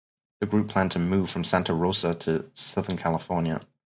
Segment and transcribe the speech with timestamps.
[0.39, 3.59] The group planned to move from Santa Rosa to southern California.